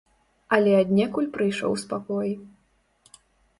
[0.55, 2.29] Але аднекуль прыйшоў спакой.